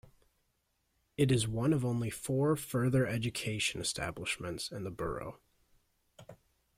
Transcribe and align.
It 1.15 1.31
is 1.31 1.47
one 1.47 1.73
of 1.73 1.85
only 1.85 2.09
four 2.09 2.55
further 2.55 3.05
education 3.05 3.81
establishments 3.81 4.71
in 4.71 4.83
the 4.83 4.89
borough. 4.89 5.39